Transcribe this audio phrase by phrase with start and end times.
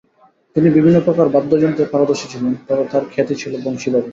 [0.55, 4.09] তিনি বিভিন্ন প্রকার বাদ্যযন্ত্রে পারদর্শী ছিলেন, তবে তার খ্যাতি ছিল বংশীবাদনে।